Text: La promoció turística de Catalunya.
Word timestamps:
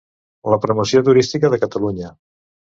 La 0.53 0.57
promoció 0.63 1.03
turística 1.11 1.53
de 1.57 1.63
Catalunya. 1.67 2.13